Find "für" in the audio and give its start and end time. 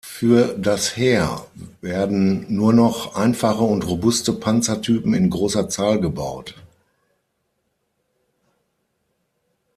0.03-0.55